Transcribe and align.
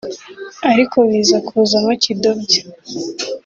ariko 0.71 0.97
biza 1.09 1.37
kuzamo 1.47 1.91
kidobya 2.03 2.61